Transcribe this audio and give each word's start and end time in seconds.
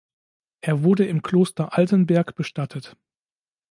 Er 0.61 0.81
wurde 0.83 1.05
im 1.05 1.21
Kloster 1.21 1.77
Altenberg 1.77 2.33
bestattet. 2.33 2.97